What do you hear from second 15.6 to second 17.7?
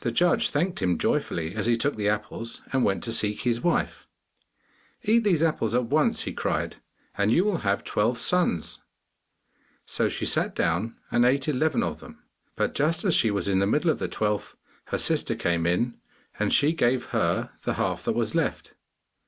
in, and she gave her